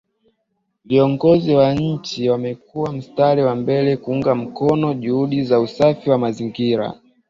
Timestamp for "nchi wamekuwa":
1.73-2.93